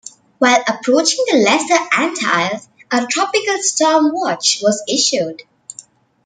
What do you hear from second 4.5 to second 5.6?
was issued.